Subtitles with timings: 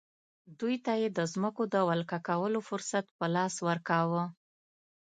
[0.59, 4.23] دوی ته یې د ځمکو د ولکه کولو فرصت په لاس ورکاوه.